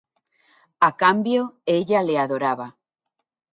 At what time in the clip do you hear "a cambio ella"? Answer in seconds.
0.87-1.99